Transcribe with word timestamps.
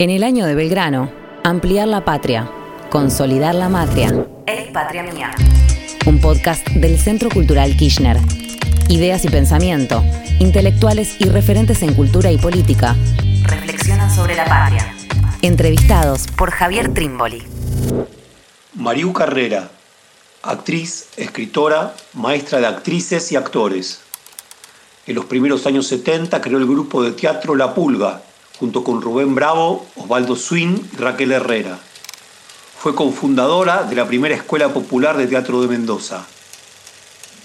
En 0.00 0.10
el 0.10 0.22
año 0.22 0.46
de 0.46 0.54
Belgrano, 0.54 1.10
ampliar 1.42 1.88
la 1.88 2.04
patria, 2.04 2.48
consolidar 2.88 3.56
la 3.56 3.68
matria. 3.68 4.28
Es 4.46 4.68
patria 4.68 5.02
mía. 5.02 5.32
Un 6.06 6.20
podcast 6.20 6.64
del 6.68 7.00
Centro 7.00 7.28
Cultural 7.30 7.76
Kirchner. 7.76 8.16
Ideas 8.88 9.24
y 9.24 9.28
pensamiento, 9.28 10.04
intelectuales 10.38 11.16
y 11.18 11.24
referentes 11.24 11.82
en 11.82 11.94
cultura 11.94 12.30
y 12.30 12.38
política. 12.38 12.94
Reflexionan 13.42 14.08
sobre 14.14 14.36
la 14.36 14.44
patria. 14.44 14.94
Entrevistados 15.42 16.28
por 16.28 16.52
Javier 16.52 16.94
Trimboli. 16.94 17.42
Mariú 18.74 19.12
Carrera, 19.12 19.68
actriz, 20.44 21.08
escritora, 21.16 21.96
maestra 22.14 22.60
de 22.60 22.68
actrices 22.68 23.32
y 23.32 23.36
actores. 23.36 24.00
En 25.08 25.16
los 25.16 25.24
primeros 25.24 25.66
años 25.66 25.88
70 25.88 26.40
creó 26.40 26.58
el 26.58 26.68
grupo 26.68 27.02
de 27.02 27.10
teatro 27.10 27.56
La 27.56 27.74
Pulga, 27.74 28.22
junto 28.58 28.82
con 28.82 29.00
Rubén 29.00 29.34
Bravo, 29.34 29.86
Osvaldo 29.96 30.34
Swin 30.34 30.90
y 30.92 30.96
Raquel 30.96 31.32
Herrera. 31.32 31.78
Fue 32.78 32.94
cofundadora 32.94 33.84
de 33.84 33.94
la 33.94 34.06
primera 34.06 34.34
Escuela 34.34 34.72
Popular 34.72 35.16
de 35.16 35.26
Teatro 35.26 35.60
de 35.60 35.68
Mendoza. 35.68 36.26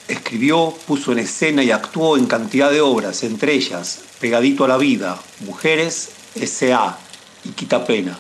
Escribió, 0.08 0.74
puso 0.88 1.12
en 1.12 1.20
escena 1.20 1.64
y 1.64 1.72
actuó 1.72 2.18
en 2.18 2.26
cantidad 2.26 2.72
de 2.72 2.82
obras, 2.82 3.24
entre 3.24 3.54
ellas 3.54 4.02
Pegadito 4.20 4.66
a 4.66 4.68
la 4.68 4.78
Vida, 4.78 5.20
Mujeres, 5.42 6.12
S.A. 6.36 6.98
y 7.44 7.50
Quitapena. 7.50 8.18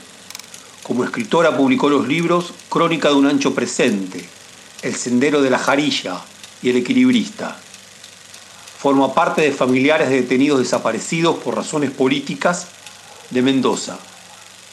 Como 0.83 1.03
escritora 1.03 1.57
publicó 1.57 1.89
los 1.89 2.07
libros 2.07 2.53
Crónica 2.69 3.09
de 3.09 3.15
un 3.15 3.27
ancho 3.27 3.55
presente, 3.55 4.27
El 4.81 4.95
sendero 4.95 5.41
de 5.41 5.49
la 5.49 5.57
jarilla 5.57 6.19
y 6.61 6.69
El 6.69 6.77
equilibrista. 6.77 7.57
Forma 8.77 9.13
parte 9.13 9.41
de 9.41 9.51
familiares 9.51 10.09
de 10.09 10.21
detenidos 10.21 10.59
desaparecidos 10.59 11.37
por 11.37 11.55
razones 11.55 11.91
políticas 11.91 12.67
de 13.33 13.41
Mendoza. 13.41 13.97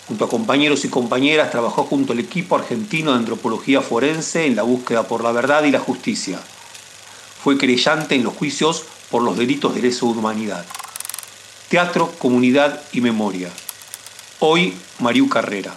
Junto 0.07 0.25
a 0.27 0.29
compañeros 0.29 0.85
y 0.85 0.89
compañeras 0.89 1.51
trabajó 1.51 1.85
junto 1.85 2.13
al 2.13 2.19
equipo 2.19 2.57
argentino 2.57 3.13
de 3.13 3.19
antropología 3.19 3.81
forense 3.81 4.47
en 4.47 4.57
la 4.57 4.63
búsqueda 4.63 5.05
por 5.05 5.23
la 5.23 5.33
verdad 5.33 5.65
y 5.65 5.71
la 5.71 5.79
justicia. 5.79 6.39
Fue 7.43 7.57
creyente 7.57 8.17
en 8.17 8.25
los 8.25 8.35
juicios 8.35 8.85
por 9.11 9.23
los 9.23 9.37
delitos 9.39 9.75
de 9.75 9.83
lesa 9.83 10.05
humanidad. 10.05 10.67
Teatro, 11.69 12.13
comunidad 12.19 12.83
y 12.93 13.01
memoria. 13.01 13.49
Hoy, 14.41 14.75
Mariú 14.99 15.29
Carrera. 15.29 15.75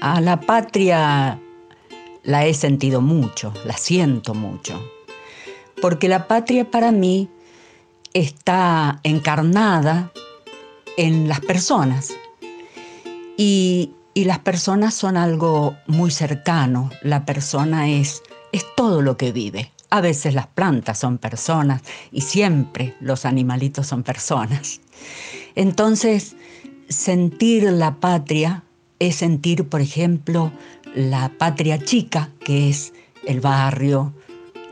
A 0.00 0.20
la 0.20 0.40
patria 0.40 1.38
la 2.22 2.46
he 2.46 2.54
sentido 2.54 3.00
mucho, 3.00 3.52
la 3.64 3.76
siento 3.76 4.34
mucho, 4.34 4.80
porque 5.80 6.08
la 6.08 6.26
patria 6.26 6.70
para 6.70 6.90
mí 6.90 7.28
está 8.16 8.98
encarnada 9.02 10.10
en 10.96 11.28
las 11.28 11.40
personas. 11.40 12.14
Y, 13.36 13.92
las 14.14 14.38
personas 14.38 14.94
son 14.94 15.18
algo 15.18 15.76
muy 15.86 16.10
cercano. 16.10 16.90
La 17.02 17.26
persona 17.26 17.90
es, 17.90 18.22
es 18.50 18.64
todo 18.74 19.02
lo 19.02 19.18
que 19.18 19.30
vive. 19.30 19.70
A 19.90 20.00
veces 20.00 20.32
las 20.32 20.46
plantas 20.46 20.98
son 20.98 21.18
personas 21.18 21.82
y 22.10 22.22
siempre 22.22 22.94
los 23.00 23.26
animalitos 23.26 23.86
son 23.86 24.02
personas. 24.02 24.80
Entonces, 25.54 26.34
sentir 26.88 27.64
la 27.64 27.96
patria 27.96 28.62
es 28.98 29.16
sentir, 29.16 29.68
por 29.68 29.82
ejemplo, 29.82 30.50
la 30.94 31.30
patria 31.36 31.78
chica, 31.78 32.30
que 32.40 32.70
es 32.70 32.94
el 33.26 33.42
barrio, 33.42 34.14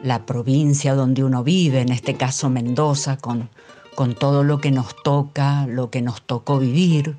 la 0.04 0.26
provincia 0.26 0.94
donde 0.94 1.24
uno 1.24 1.42
vive, 1.42 1.80
en 1.80 1.90
este 1.90 2.14
caso 2.14 2.50
Mendoza, 2.50 3.16
con, 3.16 3.48
con 3.94 4.14
todo 4.14 4.44
lo 4.44 4.60
que 4.60 4.70
nos 4.70 4.94
toca, 5.02 5.66
lo 5.66 5.88
que 5.88 6.02
nos 6.02 6.20
tocó 6.20 6.58
vivir, 6.58 7.16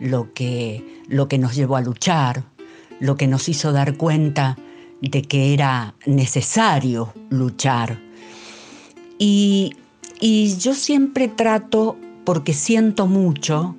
lo 0.00 0.32
que, 0.32 1.02
lo 1.08 1.28
que 1.28 1.36
nos 1.36 1.54
llevó 1.54 1.76
a 1.76 1.82
luchar, 1.82 2.42
lo 3.00 3.18
que 3.18 3.26
nos 3.26 3.50
hizo 3.50 3.72
dar 3.72 3.98
cuenta 3.98 4.56
de 5.02 5.20
que 5.20 5.52
era 5.52 5.94
necesario 6.06 7.12
luchar. 7.28 8.00
Y, 9.18 9.76
y 10.18 10.56
yo 10.56 10.72
siempre 10.72 11.28
trato, 11.28 11.98
porque 12.24 12.54
siento 12.54 13.06
mucho, 13.06 13.76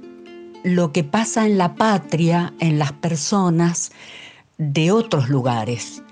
lo 0.64 0.92
que 0.92 1.04
pasa 1.04 1.48
en 1.48 1.58
la 1.58 1.74
patria, 1.74 2.54
en 2.60 2.78
las 2.78 2.92
personas 2.92 3.92
de 4.60 4.92
otros 4.92 5.28
lugares. 5.28 6.03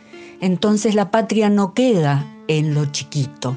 Entonces 0.41 0.95
la 0.95 1.11
patria 1.11 1.49
no 1.49 1.73
queda 1.73 2.25
en 2.47 2.73
lo 2.73 2.85
chiquito. 2.85 3.55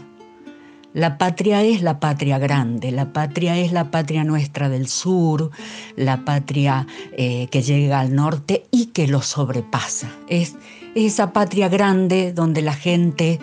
La 0.92 1.18
patria 1.18 1.62
es 1.62 1.82
la 1.82 1.98
patria 1.98 2.38
grande, 2.38 2.92
la 2.92 3.12
patria 3.12 3.58
es 3.58 3.72
la 3.72 3.90
patria 3.90 4.22
nuestra 4.22 4.68
del 4.68 4.86
sur, 4.86 5.50
la 5.96 6.24
patria 6.24 6.86
eh, 7.16 7.48
que 7.50 7.62
llega 7.62 7.98
al 7.98 8.14
norte 8.14 8.66
y 8.70 8.86
que 8.86 9.08
lo 9.08 9.20
sobrepasa. 9.20 10.08
Es 10.28 10.54
esa 10.94 11.32
patria 11.32 11.68
grande 11.68 12.32
donde 12.32 12.62
la 12.62 12.74
gente 12.74 13.40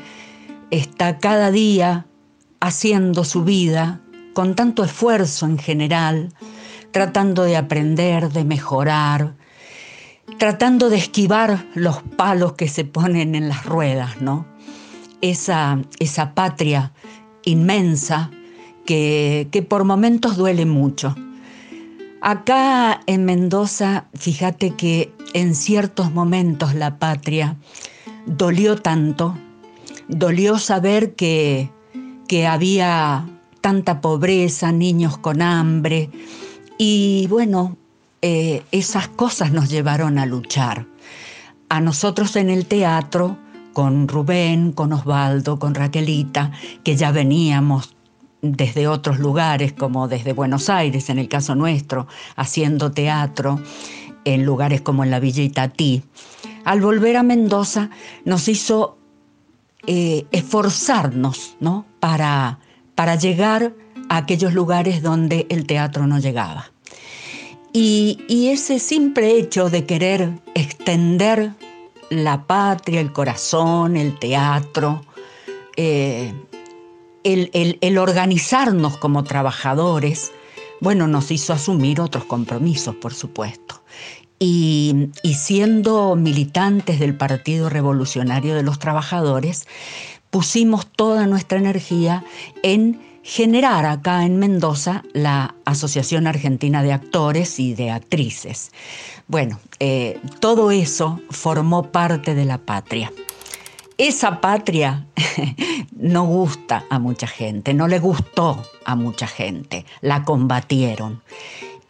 está 0.70 1.18
cada 1.18 1.52
día 1.52 2.06
haciendo 2.62 3.26
su 3.26 3.44
vida 3.44 4.00
con 4.34 4.56
tanto 4.56 4.86
esfuerzo 4.86 5.46
en 5.46 5.58
general, 5.58 6.34
tratando 6.92 7.44
de 7.44 7.58
aprender, 7.58 8.30
de 8.32 8.46
mejorar, 8.46 9.34
tratando 10.38 10.90
de 10.90 10.98
esquivar 10.98 11.66
los 11.76 12.02
palos 12.18 12.54
que 12.54 12.68
se 12.68 12.86
ponen 12.86 13.36
en 13.36 13.50
las 13.50 13.66
ruedas, 13.66 14.22
¿no? 14.22 14.46
esa, 15.22 15.80
esa 16.00 16.34
patria 16.34 16.92
inmensa 17.44 18.32
que, 18.86 19.48
que 19.52 19.62
por 19.62 19.84
momentos 19.84 20.36
duele 20.36 20.66
mucho. 20.66 21.16
Acá 22.22 23.02
en 23.08 23.26
Mendoza, 23.26 24.06
fíjate 24.14 24.76
que 24.76 25.14
en 25.34 25.56
ciertos 25.56 26.12
momentos 26.12 26.76
la 26.76 27.00
patria 27.00 27.56
dolió 28.26 28.76
tanto, 28.76 29.36
dolió 30.08 30.60
saber 30.60 31.16
que, 31.16 31.72
que 32.28 32.46
había 32.46 33.28
tanta 33.62 34.02
pobreza, 34.02 34.72
niños 34.72 35.18
con 35.18 35.42
hambre, 35.42 36.10
y 36.78 37.28
bueno, 37.28 37.78
eh, 38.22 38.64
esas 38.72 39.08
cosas 39.08 39.52
nos 39.52 39.70
llevaron 39.70 40.18
a 40.18 40.26
luchar. 40.26 40.86
A 41.70 41.82
nosotros 41.82 42.36
en 42.36 42.50
el 42.50 42.66
teatro, 42.66 43.38
con 43.74 44.08
Rubén, 44.08 44.72
con 44.72 44.94
Osvaldo, 44.94 45.58
con 45.58 45.74
Raquelita, 45.74 46.52
que 46.84 46.96
ya 46.96 47.12
veníamos 47.12 47.96
desde 48.42 48.88
otros 48.88 49.20
lugares, 49.20 49.74
como 49.74 50.08
desde 50.08 50.34
Buenos 50.34 50.70
Aires, 50.70 51.10
en 51.10 51.20
el 51.20 51.30
caso 51.30 51.56
nuestro, 51.56 52.08
haciendo 52.36 52.92
teatro 52.92 53.60
en 54.26 54.46
lugares 54.46 54.82
como 54.82 55.04
en 55.04 55.12
la 55.12 55.20
Villa 55.20 55.44
Itatí. 55.44 56.04
Al 56.64 56.82
volver 56.82 57.18
a 57.18 57.24
Mendoza 57.24 57.90
nos 58.26 58.48
hizo 58.48 58.98
eh, 59.88 60.26
esforzarnos 60.32 61.56
¿no? 61.60 61.86
para, 62.00 62.60
para 62.96 63.16
llegar 63.16 63.74
a 64.10 64.18
aquellos 64.18 64.54
lugares 64.54 65.02
donde 65.02 65.48
el 65.50 65.66
teatro 65.66 66.06
no 66.06 66.20
llegaba. 66.20 66.71
Y, 67.74 68.50
ese 68.52 68.80
simple 68.80 69.38
hecho 69.38 69.70
de 69.70 69.86
querer 69.86 70.30
extender 70.56 71.54
la 72.10 72.46
patria, 72.46 73.00
el 73.00 73.14
corazón, 73.14 73.96
el 73.96 74.20
teatro, 74.20 75.02
eh, 75.78 76.34
el, 77.24 77.98
organizarnos 77.98 78.98
como 78.98 79.24
trabajadores, 79.24 80.34
bueno, 80.82 81.08
nos 81.08 81.32
hizo 81.32 81.54
asumir 81.54 82.02
otros 82.02 82.26
compromisos, 82.26 82.96
por 82.96 83.14
supuesto. 83.14 83.82
Y, 84.38 85.10
siendo 85.34 86.16
militantes 86.16 87.00
del 87.00 87.16
Partido 87.16 87.70
Revolucionario 87.70 88.56
de 88.56 88.64
los 88.64 88.80
Trabajadores, 88.80 89.66
pusimos 90.30 90.88
toda 90.88 91.28
nuestra 91.28 91.60
energía 91.60 92.26
en 92.64 93.00
generar 93.24 93.86
acá 93.86 94.26
en 94.26 94.38
Mendoza 94.38 95.04
la 95.14 95.56
Asociación 95.66 96.28
Argentina 96.28 96.84
de 96.84 96.94
Actores 96.94 97.60
y 97.60 97.74
de 97.74 97.92
Actrices. 97.92 98.72
Bueno, 99.28 99.60
eh, 99.80 100.20
todo 100.40 100.72
eso 100.72 101.22
formó 101.30 101.92
parte 101.92 102.36
de 102.36 102.46
la 102.46 102.58
patria. 102.58 103.12
Esa 103.98 104.42
patria 104.42 105.06
no 105.96 106.26
gusta 106.26 106.86
a 106.90 107.00
mucha 107.00 107.28
gente, 107.28 107.74
no 107.74 107.88
le 107.88 108.00
gustó 108.00 108.66
a 108.84 108.96
mucha 108.96 109.28
gente, 109.28 109.86
la 110.02 110.24
combatieron. 110.24 111.22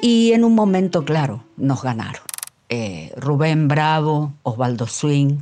Y 0.01 0.33
en 0.33 0.43
un 0.43 0.55
momento, 0.55 1.05
claro, 1.05 1.43
nos 1.57 1.83
ganaron. 1.83 2.21
Eh, 2.69 3.13
Rubén 3.15 3.67
Bravo, 3.67 4.33
Osvaldo 4.43 4.87
Swing, 4.87 5.37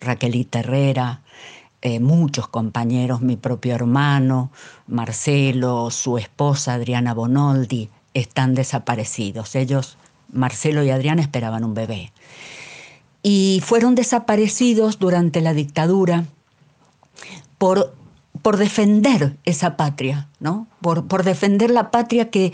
Raquelita 0.00 0.60
Herrera, 0.60 1.22
eh, 1.82 1.98
muchos 1.98 2.46
compañeros, 2.46 3.22
mi 3.22 3.36
propio 3.36 3.74
hermano, 3.74 4.52
Marcelo, 4.86 5.90
su 5.90 6.16
esposa 6.16 6.74
Adriana 6.74 7.12
Bonoldi, 7.12 7.90
están 8.14 8.54
desaparecidos. 8.54 9.56
Ellos, 9.56 9.98
Marcelo 10.32 10.84
y 10.84 10.90
Adriana, 10.90 11.22
esperaban 11.22 11.64
un 11.64 11.74
bebé. 11.74 12.12
Y 13.24 13.60
fueron 13.64 13.96
desaparecidos 13.96 15.00
durante 15.00 15.40
la 15.40 15.54
dictadura 15.54 16.24
por, 17.58 17.94
por 18.42 18.58
defender 18.58 19.36
esa 19.44 19.76
patria, 19.76 20.28
¿no? 20.38 20.68
Por, 20.80 21.06
por 21.08 21.24
defender 21.24 21.70
la 21.70 21.90
patria 21.90 22.30
que, 22.30 22.52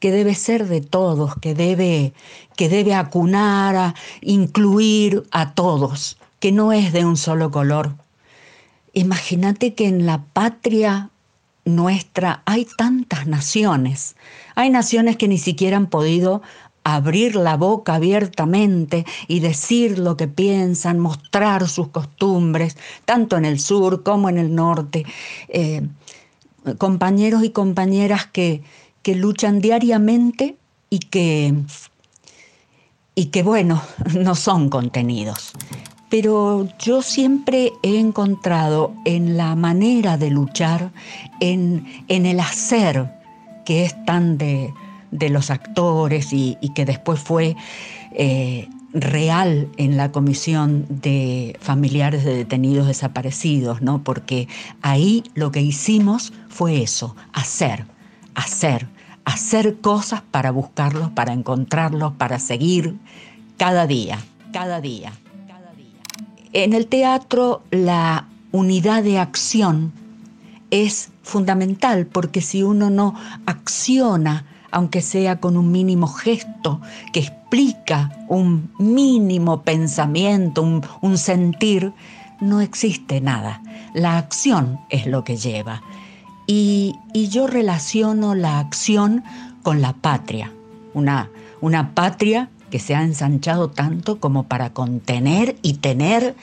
que 0.00 0.10
debe 0.10 0.34
ser 0.34 0.68
de 0.68 0.82
todos, 0.82 1.34
que 1.40 1.54
debe, 1.54 2.12
que 2.56 2.68
debe 2.68 2.94
acunar, 2.94 3.76
a 3.76 3.94
incluir 4.20 5.24
a 5.30 5.54
todos, 5.54 6.18
que 6.40 6.52
no 6.52 6.72
es 6.72 6.92
de 6.92 7.06
un 7.06 7.16
solo 7.16 7.50
color. 7.50 7.94
Imagínate 8.96 9.74
que 9.74 9.86
en 9.88 10.06
la 10.06 10.24
patria 10.24 11.10
nuestra 11.66 12.42
hay 12.46 12.66
tantas 12.78 13.26
naciones. 13.26 14.16
Hay 14.54 14.70
naciones 14.70 15.18
que 15.18 15.28
ni 15.28 15.36
siquiera 15.36 15.76
han 15.76 15.88
podido 15.88 16.40
abrir 16.82 17.36
la 17.36 17.58
boca 17.58 17.96
abiertamente 17.96 19.04
y 19.28 19.40
decir 19.40 19.98
lo 19.98 20.16
que 20.16 20.28
piensan, 20.28 20.98
mostrar 20.98 21.68
sus 21.68 21.88
costumbres, 21.88 22.78
tanto 23.04 23.36
en 23.36 23.44
el 23.44 23.60
sur 23.60 24.02
como 24.02 24.30
en 24.30 24.38
el 24.38 24.54
norte. 24.54 25.04
Eh, 25.48 25.86
compañeros 26.78 27.44
y 27.44 27.50
compañeras 27.50 28.24
que, 28.24 28.62
que 29.02 29.14
luchan 29.14 29.60
diariamente 29.60 30.56
y 30.88 31.00
que, 31.00 31.52
y 33.14 33.26
que, 33.26 33.42
bueno, 33.42 33.82
no 34.18 34.34
son 34.34 34.70
contenidos. 34.70 35.52
Pero 36.18 36.66
yo 36.78 37.02
siempre 37.02 37.74
he 37.82 37.98
encontrado 37.98 38.94
en 39.04 39.36
la 39.36 39.54
manera 39.54 40.16
de 40.16 40.30
luchar, 40.30 40.90
en, 41.40 41.84
en 42.08 42.24
el 42.24 42.40
hacer, 42.40 43.12
que 43.66 43.84
es 43.84 44.02
tan 44.06 44.38
de, 44.38 44.72
de 45.10 45.28
los 45.28 45.50
actores 45.50 46.32
y, 46.32 46.56
que 46.74 46.86
después 46.86 47.20
fue 47.20 47.54
eh, 48.12 48.66
real 48.94 49.68
en 49.76 49.98
la 49.98 50.10
comisión 50.10 50.86
de 50.88 51.58
familiares 51.60 52.24
de 52.24 52.34
detenidos 52.34 52.86
desaparecidos, 52.86 53.82
¿no? 53.82 54.02
Porque 54.02 54.48
ahí 54.80 55.22
lo 55.34 55.52
que 55.52 55.60
hicimos 55.60 56.32
fue 56.48 56.82
eso, 56.82 57.14
hacer, 57.34 57.84
hacer, 58.34 58.88
hacer 59.26 59.82
cosas 59.82 60.22
para 60.30 60.50
buscarlos, 60.50 61.10
para 61.10 61.34
encontrarlos, 61.34 62.14
para 62.14 62.38
seguir 62.38 62.96
cada 63.58 63.86
día, 63.86 64.18
cada 64.50 64.80
día, 64.80 65.12
cada 65.12 65.12
día. 65.12 65.12
En 66.56 66.72
el 66.72 66.86
teatro 66.86 67.60
la 67.70 68.28
unidad 68.50 69.02
de 69.02 69.18
acción 69.18 69.92
es 70.70 71.10
fundamental 71.22 72.06
porque 72.06 72.40
si 72.40 72.62
uno 72.62 72.88
no 72.88 73.14
acciona 73.44 74.46
aunque 74.70 75.02
sea 75.02 75.38
con 75.38 75.58
un 75.58 75.70
mínimo 75.70 76.06
gesto 76.06 76.80
que 77.12 77.20
explica 77.20 78.10
un 78.28 78.72
mínimo 78.78 79.64
pensamiento, 79.64 80.62
un, 81.02 81.18
sentir, 81.18 81.92
no 82.40 82.62
existe 82.62 83.20
nada. 83.20 83.60
La 83.92 84.16
acción 84.16 84.80
es 84.88 85.06
lo 85.06 85.24
que 85.24 85.36
lleva. 85.36 85.82
Y, 86.46 86.94
yo 87.12 87.46
relaciono 87.46 88.34
la 88.34 88.60
acción 88.60 89.24
con 89.62 89.82
la 89.82 89.92
patria, 89.92 90.50
una, 90.94 91.28
patria 91.92 92.48
que 92.70 92.78
se 92.78 92.94
ha 92.94 93.02
ensanchado 93.02 93.70
tanto 93.70 94.18
como 94.18 94.44
para 94.44 94.70
contener 94.70 95.56
y 95.62 95.74
tener 95.74 96.34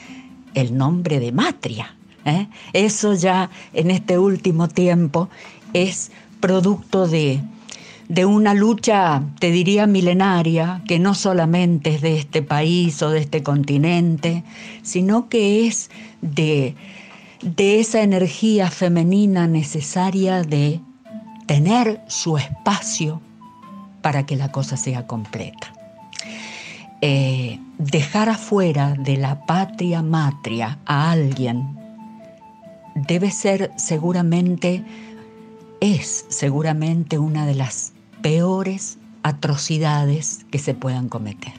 el 0.54 0.76
nombre 0.76 1.20
de 1.20 1.32
matria. 1.32 1.94
¿eh? 2.24 2.48
Eso 2.72 3.14
ya 3.14 3.50
en 3.72 3.90
este 3.90 4.18
último 4.18 4.68
tiempo 4.68 5.28
es 5.72 6.10
producto 6.40 7.06
de, 7.06 7.40
de 8.08 8.24
una 8.24 8.54
lucha, 8.54 9.22
te 9.38 9.50
diría, 9.50 9.86
milenaria, 9.86 10.82
que 10.86 10.98
no 10.98 11.14
solamente 11.14 11.96
es 11.96 12.00
de 12.00 12.18
este 12.18 12.42
país 12.42 13.02
o 13.02 13.10
de 13.10 13.20
este 13.20 13.42
continente, 13.42 14.44
sino 14.82 15.28
que 15.28 15.66
es 15.66 15.90
de, 16.22 16.74
de 17.42 17.80
esa 17.80 18.02
energía 18.02 18.70
femenina 18.70 19.46
necesaria 19.46 20.42
de 20.42 20.80
tener 21.46 22.00
su 22.08 22.38
espacio 22.38 23.20
para 24.00 24.24
que 24.26 24.36
la 24.36 24.52
cosa 24.52 24.76
sea 24.76 25.06
completa. 25.06 25.73
Eh, 27.06 27.60
dejar 27.76 28.30
afuera 28.30 28.94
de 28.96 29.18
la 29.18 29.44
patria 29.44 30.00
matria 30.00 30.78
a 30.86 31.10
alguien 31.10 31.78
debe 32.94 33.30
ser 33.30 33.72
seguramente, 33.76 34.82
es 35.82 36.24
seguramente 36.30 37.18
una 37.18 37.44
de 37.44 37.56
las 37.56 37.92
peores 38.22 38.96
atrocidades 39.22 40.46
que 40.50 40.58
se 40.58 40.72
puedan 40.72 41.10
cometer. 41.10 41.52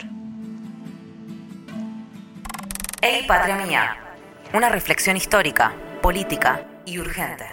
Ey, 3.04 3.28
patria 3.28 3.56
mía, 3.58 3.98
una 4.52 4.70
reflexión 4.70 5.16
histórica, 5.16 5.76
política 6.02 6.66
y 6.88 6.98
urgente. 6.98 7.46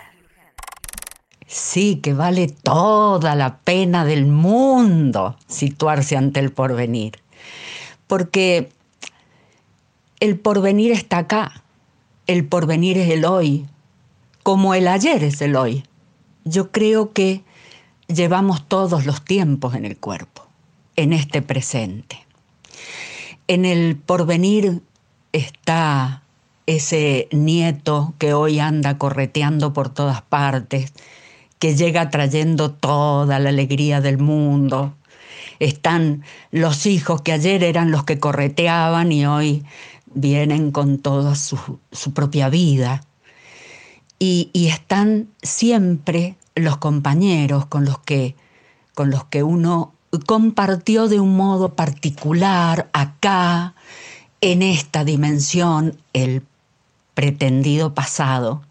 Sí, 1.47 1.97
que 1.97 2.15
vale 2.15 2.49
toda 2.49 3.35
la 3.35 3.59
pena 3.59 4.06
del 4.06 4.25
mundo 4.25 5.37
situarse 5.47 6.17
ante 6.17 6.41
el 6.41 6.53
porvenir, 6.53 7.22
porque 8.12 8.69
el 10.20 10.38
porvenir 10.38 10.93
está 10.93 11.17
acá, 11.17 11.62
el 12.26 12.47
porvenir 12.47 12.99
es 12.99 13.09
el 13.09 13.25
hoy, 13.25 13.64
como 14.43 14.75
el 14.75 14.87
ayer 14.87 15.25
es 15.25 15.41
el 15.41 15.56
hoy. 15.56 15.85
Yo 16.44 16.70
creo 16.70 17.14
que 17.14 17.43
llevamos 18.09 18.69
todos 18.69 19.06
los 19.06 19.25
tiempos 19.25 19.75
en 19.75 19.87
el 19.87 19.97
cuerpo, 19.97 20.47
en 20.94 21.14
este 21.14 21.41
presente. 21.41 22.19
En 23.49 23.64
el 23.64 23.97
porvenir 23.97 24.82
está 25.32 26.23
ese 26.67 27.29
nieto 27.32 28.12
que 28.19 28.35
hoy 28.35 28.58
anda 28.58 28.99
correteando 28.99 29.73
por 29.73 29.88
todas 29.88 30.20
partes, 30.20 30.93
que 31.58 31.76
llega 31.76 32.11
trayendo 32.11 32.73
toda 32.73 33.38
la 33.38 33.49
alegría 33.49 34.03
del 34.03 34.19
mundo. 34.19 34.94
Están 35.62 36.25
los 36.50 36.87
hijos 36.87 37.23
que 37.23 37.32
ayer 37.32 37.62
eran 37.62 37.93
los 37.93 38.03
que 38.03 38.19
correteaban 38.19 39.12
y 39.12 39.26
hoy 39.26 39.64
vienen 40.12 40.73
con 40.73 40.99
toda 40.99 41.37
su, 41.37 41.79
propia 42.12 42.49
vida. 42.49 43.05
Y, 44.19 44.50
y 44.53 44.69
están 44.69 45.29
siempre 45.41 46.37
los 46.56 46.79
compañeros 46.79 47.67
con 47.67 47.85
los 47.85 47.99
que, 48.00 48.35
con 48.94 49.11
los 49.11 49.25
que 49.26 49.44
uno 49.44 49.93
compartió 50.26 51.06
de 51.06 51.20
un 51.20 51.37
modo 51.37 51.75
particular 51.75 52.91
acá, 52.93 53.75
en 54.41 54.62
esta 54.62 55.05
dimensión, 55.05 55.97
el 56.12 56.43
pretendido 57.15 57.94
pasado, 57.94 58.62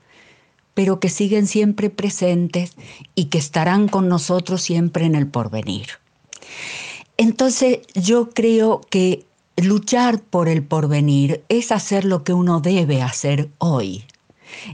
pero 0.74 1.00
que 1.00 1.08
siguen 1.08 1.48
siempre 1.48 1.90
presentes 1.90 2.76
y 3.16 3.26
que 3.26 3.38
estarán 3.38 3.88
con 3.88 4.10
nosotros 4.10 4.62
siempre 4.62 5.06
en 5.06 5.16
el 5.16 5.28
porvenir. 5.28 6.01
Entonces 7.18 7.80
yo 7.94 8.30
creo 8.32 8.82
que 8.90 9.26
luchar 9.58 10.22
por 10.22 10.48
el 10.48 10.64
porvenir 10.64 11.44
es 11.50 11.72
hacer 11.72 12.06
lo 12.06 12.24
que 12.24 12.34
uno 12.34 12.62
debe 12.62 13.02
hacer 13.02 13.50
hoy, 13.60 14.06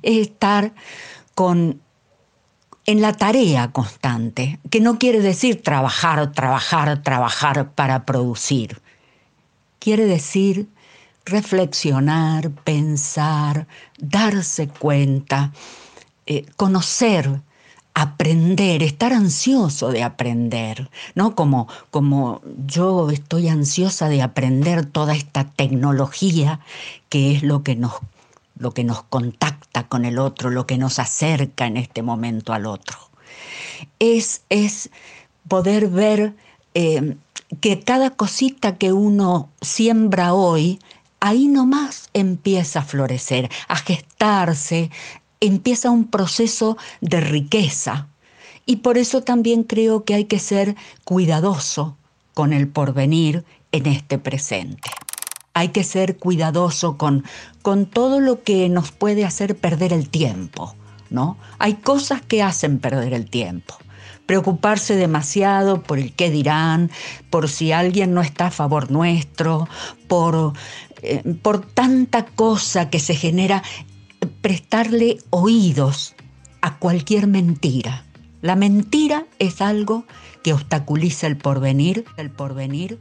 es 0.02 0.28
estar 0.28 0.74
con 1.36 1.82
en 2.88 3.02
la 3.02 3.12
tarea 3.12 3.74
constante, 3.74 4.60
que 4.72 4.80
no 4.80 4.98
quiere 4.98 5.20
decir 5.20 5.62
trabajar, 5.62 6.32
trabajar, 6.32 7.04
trabajar 7.04 7.72
para 7.74 8.06
producir. 8.06 8.82
Quiere 9.80 10.06
decir 10.06 10.70
reflexionar, 11.26 12.50
pensar, 12.50 13.68
darse 14.00 14.70
cuenta, 14.70 15.52
eh, 16.26 16.46
conocer, 16.56 17.42
aprender, 18.00 18.84
estar 18.84 19.12
ansioso 19.12 19.90
de 19.90 20.04
aprender, 20.04 20.88
¿no? 21.16 21.34
Como, 21.34 21.68
como 21.90 22.42
yo 22.68 23.10
estoy 23.10 23.48
ansiosa 23.48 24.08
de 24.08 24.22
aprender 24.22 24.86
toda 24.86 25.16
esta 25.16 25.46
tecnología 25.46 26.60
que 27.10 27.36
es 27.36 27.42
lo 27.42 27.64
que 27.64 27.76
nos 27.76 27.94
lo 28.60 28.72
que 28.72 28.84
nos 28.84 29.04
contacta 29.04 29.88
con 29.88 30.06
el 30.06 30.20
otro, 30.20 30.52
lo 30.52 30.68
que 30.68 30.78
nos 30.78 31.00
acerca 31.00 31.66
en 31.66 31.78
este 31.78 32.02
momento 32.02 32.54
al 32.54 32.66
otro. 32.66 32.98
Es, 34.00 34.42
es 34.50 34.90
poder 35.48 35.88
ver 35.90 36.36
eh, 36.74 37.18
que 37.62 37.80
cada 37.80 38.12
cosita 38.12 38.78
que 38.78 38.94
uno 38.94 39.50
siembra 39.62 40.34
hoy, 40.34 40.80
ahí 41.20 41.48
nomás 41.48 42.10
empieza 42.14 42.80
a 42.80 42.84
florecer, 42.84 43.50
a 43.68 43.76
gestarse, 43.76 44.90
empieza 45.40 45.92
un 45.92 46.08
proceso 46.08 46.78
de 47.02 47.22
riqueza. 47.22 48.08
Y 48.66 48.78
por 48.78 48.98
eso 48.98 49.22
también 49.22 49.64
creo 49.64 50.04
que 50.04 50.14
hay 50.14 50.26
que 50.26 50.40
ser 50.40 50.76
cuidadoso 51.04 51.98
con 52.34 52.54
el 52.54 52.68
porvenir 52.68 53.46
en 53.72 53.86
este 53.88 54.18
presente 54.18 54.90
hay 55.58 55.70
que 55.70 55.84
ser 55.84 56.18
cuidadoso 56.18 56.98
con, 56.98 57.24
con 57.64 57.88
todo 57.88 58.20
lo 58.20 58.44
que 58.44 58.70
nos 58.70 58.92
puede 58.92 59.26
hacer 59.26 59.58
perder 59.58 59.92
el 59.92 60.08
tiempo, 60.08 60.76
¿no? 61.10 61.36
Hay 61.58 61.74
cosas 61.76 62.22
que 62.22 62.44
hacen 62.44 62.78
perder 62.78 63.14
el 63.14 63.28
tiempo. 63.28 63.76
Preocuparse 64.28 64.96
demasiado 64.96 65.82
por 65.82 65.98
el 65.98 66.14
qué 66.14 66.30
dirán, 66.30 66.92
por 67.32 67.50
si 67.50 67.72
alguien 67.72 68.14
no 68.14 68.22
está 68.22 68.48
a 68.48 68.52
favor 68.52 68.92
nuestro, 68.92 69.68
por, 70.08 70.54
eh, 71.02 71.24
por 71.42 71.66
tanta 71.66 72.26
cosa 72.26 72.92
que 72.92 73.00
se 73.00 73.16
genera, 73.16 73.64
prestarle 74.42 75.18
oídos 75.30 76.16
a 76.62 76.78
cualquier 76.78 77.28
mentira. 77.28 78.06
La 78.42 78.56
mentira 78.56 79.26
es 79.40 79.62
algo 79.62 80.06
que 80.44 80.54
obstaculiza 80.54 81.28
el 81.28 81.38
porvenir, 81.38 82.06
el 82.18 82.30
porvenir, 82.30 83.00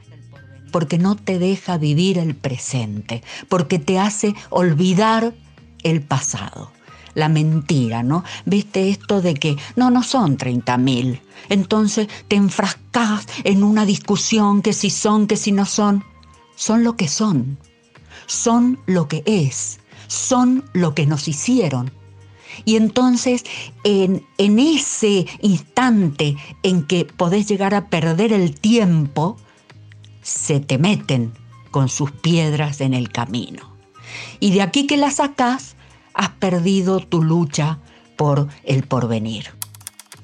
porque 0.73 0.99
no 0.99 1.17
te 1.17 1.39
deja 1.39 1.79
vivir 1.79 2.19
el 2.19 2.35
presente, 2.35 3.23
porque 3.49 3.79
te 3.79 3.99
hace 3.99 4.35
olvidar 4.51 5.35
el 5.83 6.03
pasado. 6.03 6.73
La 7.15 7.29
mentira, 7.29 8.03
¿no? 8.03 8.25
¿Viste 8.45 8.91
esto 8.91 9.23
de 9.23 9.35
que 9.35 9.57
no, 9.75 9.91
no 9.91 10.03
son 10.03 10.37
30 10.37 10.77
mil? 10.77 11.23
Entonces 11.49 12.09
te 12.29 12.37
enfrascas 12.37 13.27
en 13.45 13.63
una 13.63 13.87
discusión 13.87 14.61
que 14.61 14.73
si 14.73 14.91
son, 14.91 15.27
que 15.27 15.37
si 15.37 15.53
no 15.53 15.65
son. 15.65 16.05
Son 16.57 16.85
lo 16.85 16.97
que 16.97 17.09
son. 17.09 17.59
Son 18.27 18.79
lo 18.87 19.09
que 19.09 19.23
es. 19.25 19.79
Son 20.07 20.65
lo 20.73 20.95
que 20.95 21.07
nos 21.07 21.29
hicieron. 21.29 21.93
Y 22.65 22.77
entonces, 22.77 23.45
en, 23.85 24.25
en, 24.39 24.59
ese 24.59 25.27
instante 25.43 26.37
en 26.63 26.85
que 26.85 27.05
podés 27.05 27.47
llegar 27.49 27.75
a 27.75 27.89
perder 27.89 28.33
el 28.33 28.59
tiempo, 28.59 29.37
se 30.23 30.61
te 30.61 30.79
meten 30.79 31.33
con 31.71 31.89
sus 31.89 32.11
piedras 32.11 32.81
en 32.81 32.95
el 32.95 33.11
camino. 33.11 33.77
Y 34.41 34.53
de 34.53 34.63
aquí 34.63 34.87
que 34.87 34.97
la 34.97 35.11
sacás, 35.11 35.77
has 36.15 36.31
perdido 36.31 37.01
tu 37.01 37.23
lucha 37.23 37.79
por 38.17 38.49
el 38.65 38.85
porvenir. 38.85 39.51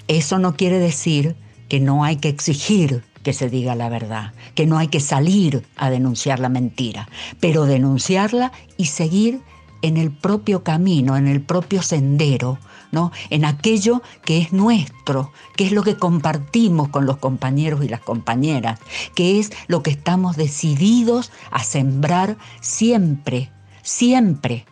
Eso 0.08 0.38
no 0.38 0.56
quiere 0.56 0.78
decir 0.78 1.36
que 1.68 1.80
no 1.80 2.02
hay 2.02 2.16
que 2.16 2.28
exigir 2.28 3.04
que 3.22 3.32
se 3.32 3.48
diga 3.48 3.74
la 3.74 3.88
verdad, 3.88 4.32
que 4.54 4.66
no 4.66 4.78
hay 4.78 4.88
que 4.88 5.00
salir 5.00 5.64
a 5.76 5.90
denunciar 5.90 6.40
la 6.40 6.48
mentira, 6.48 7.08
pero 7.40 7.66
denunciarla 7.66 8.52
y 8.76 8.86
seguir 8.86 9.40
en 9.82 9.96
el 9.96 10.10
propio 10.10 10.62
camino, 10.62 11.16
en 11.16 11.28
el 11.28 11.42
propio 11.42 11.82
sendero, 11.82 12.58
¿no? 12.92 13.12
En 13.30 13.44
aquello 13.44 14.02
que 14.24 14.38
es 14.38 14.52
nuestro, 14.52 15.32
que 15.56 15.64
es 15.64 15.72
lo 15.72 15.82
que 15.82 15.96
compartimos 15.96 16.88
con 16.88 17.06
los 17.06 17.18
compañeros 17.18 17.84
y 17.84 17.88
las 17.88 18.00
compañeras, 18.00 18.80
que 19.14 19.38
es 19.38 19.50
lo 19.66 19.82
que 19.82 19.90
estamos 19.90 20.36
decididos 20.36 21.32
a 21.50 21.64
sembrar 21.64 22.36
siempre, 22.60 23.50
siempre. 23.82 24.66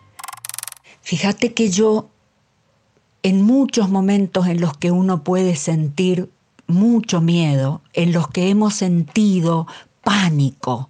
Fíjate 1.02 1.54
que 1.54 1.70
yo 1.70 2.10
en 3.22 3.42
muchos 3.42 3.90
momentos 3.90 4.46
en 4.46 4.60
los 4.60 4.76
que 4.76 4.90
uno 4.90 5.24
puede 5.24 5.56
sentir 5.56 6.30
mucho 6.66 7.20
miedo, 7.20 7.82
en 7.92 8.12
los 8.12 8.28
que 8.28 8.48
hemos 8.48 8.74
sentido 8.74 9.66
pánico, 10.02 10.88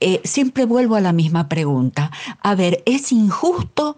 eh, 0.00 0.20
siempre 0.24 0.64
vuelvo 0.64 0.96
a 0.96 1.00
la 1.00 1.12
misma 1.12 1.48
pregunta. 1.48 2.10
A 2.40 2.54
ver, 2.54 2.82
¿es 2.86 3.12
injusto 3.12 3.96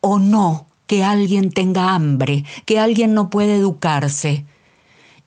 o 0.00 0.18
no 0.18 0.66
que 0.86 1.04
alguien 1.04 1.50
tenga 1.50 1.94
hambre, 1.94 2.44
que 2.64 2.78
alguien 2.78 3.14
no 3.14 3.30
puede 3.30 3.56
educarse? 3.56 4.46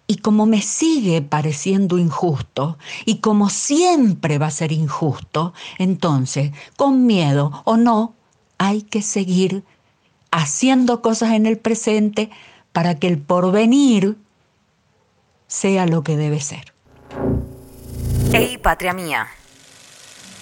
Y 0.08 0.18
como 0.18 0.46
me 0.46 0.62
sigue 0.62 1.22
pareciendo 1.22 1.98
injusto, 1.98 2.78
y 3.06 3.20
como 3.20 3.50
siempre 3.50 4.38
va 4.38 4.48
a 4.48 4.52
ser 4.52 4.72
injusto, 4.72 5.54
entonces, 5.80 6.52
con 6.76 7.08
miedo 7.08 7.64
o 7.66 7.78
no, 7.78 8.14
hay 8.58 8.84
que 8.84 9.02
seguir 9.02 9.64
haciendo 10.32 11.02
cosas 11.02 11.32
en 11.32 11.46
el 11.46 11.58
presente 11.58 12.30
para 12.72 13.00
que 13.00 13.08
el 13.08 13.18
porvenir 13.18 14.18
sea 15.48 15.88
lo 15.88 16.04
que 16.04 16.18
debe 16.18 16.40
ser. 16.42 16.74
Hey, 18.32 18.60
patria 18.62 18.94
mía. 18.94 19.28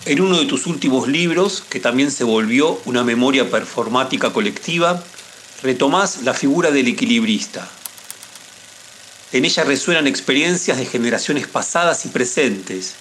En 0.06 0.20
uno 0.20 0.38
de 0.38 0.46
tus 0.46 0.68
últimos 0.68 1.08
libros, 1.08 1.62
que 1.62 1.80
también 1.80 2.12
se 2.12 2.26
volvió 2.26 2.82
una 2.84 3.06
memoria 3.06 3.50
performática 3.50 4.34
colectiva, 4.34 5.02
retomás 5.62 6.24
la 6.24 6.34
figura 6.34 6.72
del 6.72 6.90
equilibrista. 6.90 7.70
En 9.32 9.46
ella 9.46 9.64
resuenan 9.64 10.06
experiencias 10.06 10.78
de 10.78 10.86
generaciones 10.86 11.48
pasadas 11.48 12.06
y 12.06 12.10
presentes. 12.10 12.96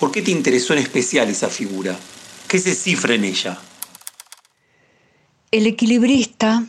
¿Por 0.00 0.10
qué 0.10 0.20
te 0.20 0.32
interesó 0.32 0.72
en 0.72 0.80
especial 0.80 1.30
esa 1.30 1.48
figura? 1.48 1.96
¿Qué 2.48 2.58
se 2.58 2.74
cifra 2.74 3.14
en 3.14 3.24
ella? 3.24 3.56
El 5.52 5.68
equilibrista 5.68 6.66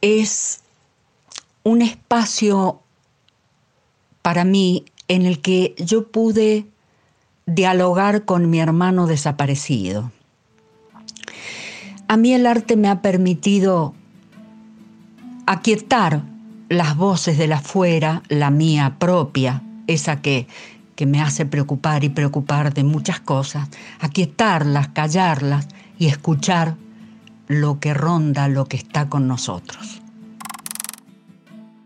es 0.00 0.60
un 1.64 1.82
espacio 1.82 2.80
para 4.22 4.44
mí 4.44 4.84
en 5.08 5.26
el 5.26 5.40
que 5.40 5.74
yo 5.78 6.06
pude 6.06 6.64
dialogar 7.48 8.24
con 8.24 8.50
mi 8.50 8.60
hermano 8.60 9.06
desaparecido. 9.06 10.12
A 12.06 12.16
mí 12.16 12.32
el 12.32 12.46
arte 12.46 12.76
me 12.76 12.88
ha 12.88 13.00
permitido 13.02 13.94
aquietar 15.46 16.22
las 16.68 16.96
voces 16.96 17.38
de 17.38 17.46
la 17.46 17.56
afuera, 17.56 18.22
la 18.28 18.50
mía 18.50 18.96
propia, 18.98 19.62
esa 19.86 20.20
que, 20.20 20.46
que 20.94 21.06
me 21.06 21.22
hace 21.22 21.46
preocupar 21.46 22.04
y 22.04 22.10
preocupar 22.10 22.74
de 22.74 22.84
muchas 22.84 23.20
cosas, 23.20 23.68
aquietarlas, 24.00 24.88
callarlas 24.88 25.68
y 25.98 26.06
escuchar 26.06 26.76
lo 27.46 27.80
que 27.80 27.94
ronda, 27.94 28.48
lo 28.48 28.66
que 28.66 28.76
está 28.76 29.08
con 29.08 29.26
nosotros. 29.26 30.02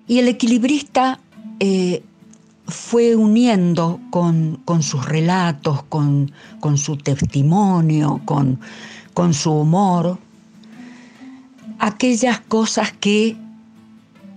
Y 0.09 0.19
el 0.19 0.27
equilibrista 0.27 1.21
eh, 1.61 2.03
fue 2.67 3.17
uniendo 3.17 4.01
con, 4.11 4.63
sus 4.81 5.05
relatos, 5.05 5.83
con, 5.85 6.33
su 6.77 6.97
testimonio, 6.97 8.21
con, 8.25 8.61
con 9.15 9.35
su 9.35 9.53
humor, 9.53 10.19
aquellas 11.79 12.41
cosas 12.41 12.93
que 12.93 13.37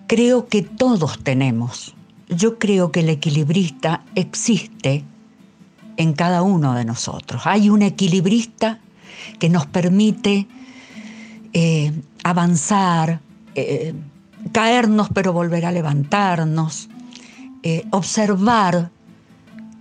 creo 0.08 0.48
que 0.48 0.64
todos 0.64 1.20
tenemos. 1.24 1.94
Yo 2.30 2.58
creo 2.58 2.92
que 2.92 3.02
el 3.02 3.10
equilibrista 3.10 4.04
existe 4.16 5.04
en 5.98 6.14
cada 6.14 6.42
uno 6.42 6.74
de 6.74 6.86
nosotros. 6.86 7.44
Hay 7.46 7.70
un 7.70 7.82
equilibrista 7.84 8.80
que 9.40 9.50
nos 9.50 9.66
permite 9.66 10.48
eh, 11.54 11.94
avanzar, 12.24 13.22
eh, 13.54 13.94
caernos 14.52 15.10
pero 15.14 15.32
volver 15.32 15.66
a 15.66 15.72
levantarnos, 15.72 16.90
eh, 17.68 17.84
observar 17.90 18.92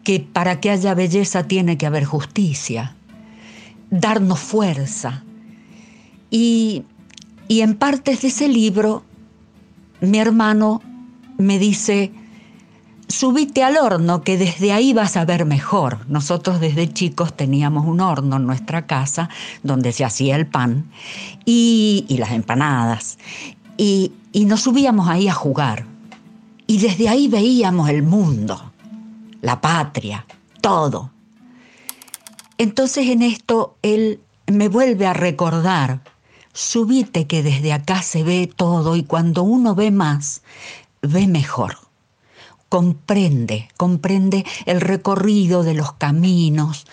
que 0.05 0.19
para 0.19 0.59
que 0.59 0.71
haya 0.71 0.95
belleza 0.95 1.43
tiene 1.43 1.76
que 1.76 1.85
haber 1.85 2.07
justicia, 2.07 2.97
darnos 3.91 4.41
fuerza. 4.41 5.23
Y, 6.31 6.85
y 7.47 7.61
en 7.61 7.75
partes 7.75 8.23
de 8.23 8.29
ese 8.29 8.49
libro, 8.49 9.05
mi 10.00 10.19
hermano 10.19 10.81
me 11.37 11.59
dice, 11.59 12.11
subite 13.09 13.62
al 13.62 13.76
horno, 13.76 14.23
que 14.23 14.38
desde 14.38 14.73
ahí 14.73 14.95
vas 14.95 15.19
a 15.19 15.26
ver 15.26 15.45
mejor. 15.45 16.09
Nosotros 16.09 16.61
desde 16.61 16.91
chicos 16.91 17.37
teníamos 17.37 17.85
un 17.85 18.00
horno 18.00 18.37
en 18.37 18.47
nuestra 18.47 18.87
casa 18.87 19.29
donde 19.62 19.93
se 19.93 20.07
hacía 20.07 20.37
el 20.37 20.47
pan 20.47 20.87
y, 21.45 22.07
y 22.09 22.17
las 22.17 22.31
empanadas. 22.31 23.19
Y, 23.76 24.12
y 24.33 24.47
nos 24.47 24.62
subíamos 24.62 25.07
ahí 25.07 25.29
a 25.29 25.35
jugar. 25.35 25.93
Y 26.66 26.78
desde 26.78 27.09
ahí 27.09 27.28
veíamos 27.28 27.88
el 27.90 28.02
mundo, 28.02 28.73
la 29.42 29.61
patria, 29.61 30.26
todo. 30.61 31.11
Entonces 32.56 33.09
en 33.09 33.23
esto 33.23 33.76
él 33.83 34.21
me 34.47 34.68
vuelve 34.68 35.06
a 35.06 35.12
recordar, 35.12 36.02
subite 36.52 37.26
que 37.26 37.42
desde 37.42 37.73
acá 37.73 38.02
se 38.02 38.23
ve 38.23 38.50
todo 38.54 38.97
y 38.97 39.02
cuando 39.02 39.42
uno 39.42 39.75
ve 39.75 39.90
más, 39.90 40.42
ve 41.02 41.26
mejor. 41.26 41.78
Comprende, 42.68 43.68
comprende 43.76 44.44
el 44.66 44.80
recorrido 44.80 45.62
de 45.62 45.75
los 45.75 45.92
caminos, 45.92 46.87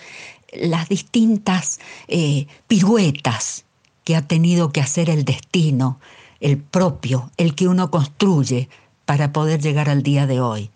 las 0.52 0.88
distintas 0.88 1.80
eh, 2.08 2.46
piruetas 2.68 3.64
que 4.04 4.16
ha 4.16 4.26
tenido 4.26 4.70
que 4.70 4.80
hacer 4.80 5.10
el 5.10 5.24
destino, 5.24 5.98
el 6.40 6.58
propio, 6.58 7.30
el 7.36 7.54
que 7.54 7.68
uno 7.68 7.90
construye 7.90 8.68
para 9.12 9.30
poder 9.30 9.60
llegar 9.60 9.90
al 9.90 10.02
día 10.02 10.26
de 10.26 10.40
hoy. 10.40 10.70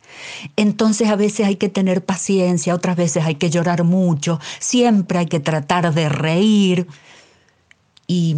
Entonces 0.56 1.08
a 1.08 1.16
veces 1.16 1.46
hay 1.46 1.56
que 1.56 1.70
tener 1.70 2.04
paciencia, 2.04 2.74
otras 2.74 2.94
veces 2.94 3.24
hay 3.24 3.36
que 3.36 3.48
llorar 3.48 3.82
mucho, 3.82 4.38
siempre 4.58 5.18
hay 5.20 5.24
que 5.24 5.40
tratar 5.40 5.94
de 5.94 6.10
reír 6.10 6.86
y, 8.06 8.36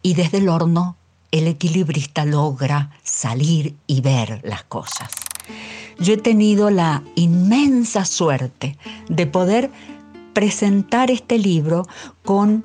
y 0.00 0.14
desde 0.14 0.38
el 0.38 0.48
horno 0.48 0.94
el 1.32 1.48
equilibrista 1.48 2.24
logra 2.24 2.92
salir 3.02 3.74
y 3.88 4.02
ver 4.02 4.40
las 4.44 4.62
cosas. 4.62 5.10
Yo 5.98 6.14
he 6.14 6.18
tenido 6.18 6.70
la 6.70 7.02
inmensa 7.16 8.04
suerte 8.04 8.78
de 9.08 9.26
poder 9.26 9.72
presentar 10.32 11.10
este 11.10 11.38
libro 11.38 11.88
con, 12.24 12.64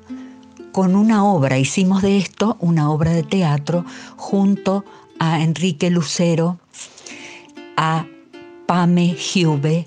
con 0.70 0.94
una 0.94 1.24
obra. 1.24 1.58
Hicimos 1.58 2.00
de 2.00 2.18
esto 2.18 2.56
una 2.60 2.92
obra 2.92 3.10
de 3.10 3.24
teatro 3.24 3.84
junto 4.16 4.84
a 5.18 5.42
Enrique 5.42 5.90
Lucero, 5.90 6.58
a 7.76 8.06
Pame 8.66 9.14
Giube 9.14 9.86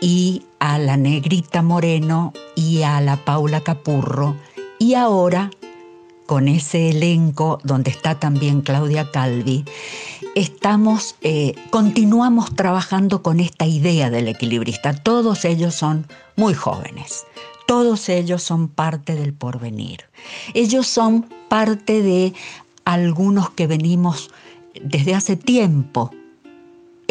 y 0.00 0.42
a 0.58 0.78
la 0.78 0.96
Negrita 0.96 1.62
Moreno 1.62 2.32
y 2.54 2.82
a 2.82 3.00
la 3.00 3.16
Paula 3.16 3.60
Capurro 3.60 4.36
y 4.78 4.94
ahora 4.94 5.50
con 6.30 6.46
ese 6.46 6.90
elenco 6.90 7.58
donde 7.64 7.90
está 7.90 8.20
también 8.20 8.60
Claudia 8.60 9.10
Calvi, 9.10 9.64
estamos, 10.36 11.16
eh, 11.22 11.56
continuamos 11.70 12.54
trabajando 12.54 13.20
con 13.20 13.40
esta 13.40 13.66
idea 13.66 14.10
del 14.10 14.28
equilibrista. 14.28 14.94
Todos 14.94 15.44
ellos 15.44 15.74
son 15.74 16.06
muy 16.36 16.54
jóvenes, 16.54 17.26
todos 17.66 18.08
ellos 18.08 18.44
son 18.44 18.68
parte 18.68 19.16
del 19.16 19.32
porvenir. 19.32 20.04
Ellos 20.54 20.86
son 20.86 21.28
parte 21.48 22.00
de 22.00 22.32
algunos 22.84 23.50
que 23.50 23.66
venimos 23.66 24.30
desde 24.82 25.14
hace 25.14 25.36
tiempo 25.36 26.10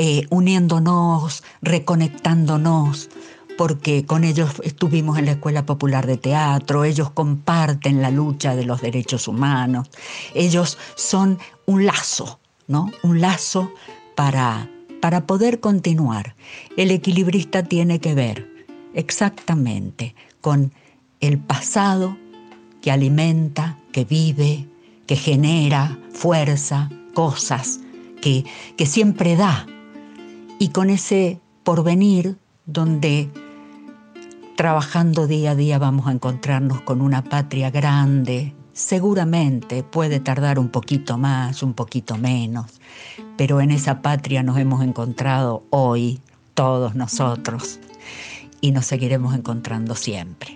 eh, 0.02 0.26
uniéndonos, 0.30 1.44
reconectándonos, 1.62 3.10
porque 3.58 4.06
con 4.06 4.24
ellos 4.24 4.50
estuvimos 4.64 5.18
en 5.18 5.26
la 5.26 5.32
Escuela 5.32 5.66
Popular 5.66 6.08
de 6.08 6.16
Teatro, 6.16 6.86
ellos 6.86 7.12
comparten 7.12 8.02
la 8.02 8.10
lucha 8.10 8.56
de 8.56 8.64
los 8.64 8.80
derechos 8.80 9.28
humanos, 9.28 9.90
ellos 10.34 10.78
son 10.96 11.38
un 11.66 11.86
lazo, 11.86 12.40
¿no? 12.68 12.90
Un 13.04 13.20
lazo 13.20 13.74
para, 14.16 14.70
para 15.02 15.28
poder 15.28 15.60
continuar. 15.60 16.36
El 16.78 16.92
equilibrista 16.92 17.64
tiene 17.64 18.00
que 18.00 18.14
ver 18.14 18.48
exactamente 18.94 20.16
con 20.40 20.72
el 21.20 21.40
pasado 21.40 22.16
que 22.82 22.92
alimenta, 22.92 23.78
que 23.92 24.06
vive, 24.06 24.66
que 25.10 25.16
genera 25.16 25.98
fuerza, 26.12 26.88
cosas, 27.16 27.80
que, 28.22 28.46
que 28.78 28.86
siempre 28.86 29.36
da. 29.36 29.66
Y 30.60 30.70
con 30.70 30.92
ese 30.92 31.40
porvenir 31.64 32.38
donde 32.68 33.28
trabajando 34.56 35.26
día 35.26 35.52
a 35.52 35.56
día 35.56 35.80
vamos 35.80 36.06
a 36.06 36.12
encontrarnos 36.12 36.82
con 36.82 37.02
una 37.02 37.24
patria 37.24 37.72
grande. 37.72 38.54
Seguramente 38.74 39.82
puede 39.82 40.20
tardar 40.20 40.60
un 40.60 40.70
poquito 40.70 41.18
más, 41.18 41.64
un 41.64 41.74
poquito 41.74 42.16
menos, 42.16 42.80
pero 43.36 43.62
en 43.62 43.72
esa 43.72 44.04
patria 44.04 44.44
nos 44.44 44.60
hemos 44.60 44.84
encontrado 44.84 45.64
hoy, 45.72 46.20
todos 46.54 46.94
nosotros, 46.94 47.80
y 48.62 48.70
nos 48.74 48.86
seguiremos 48.86 49.34
encontrando 49.34 49.96
siempre. 49.96 50.56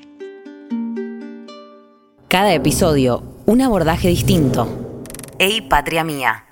Cada 2.27 2.53
episodio, 2.53 3.32
un 3.45 3.61
abordaje 3.61 4.07
distinto. 4.07 5.01
Hey, 5.37 5.61
patria 5.61 6.03
mía. 6.03 6.45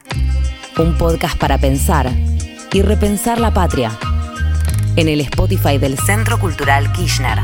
Un 0.78 0.98
podcast 0.98 1.38
para 1.38 1.58
pensar 1.58 2.12
y 2.74 2.82
repensar 2.82 3.40
la 3.40 3.54
patria. 3.54 3.92
En 4.96 5.08
el 5.08 5.22
Spotify 5.22 5.78
del 5.78 5.98
Centro 5.98 6.40
Cultural 6.40 6.92
Kirchner. 6.92 7.40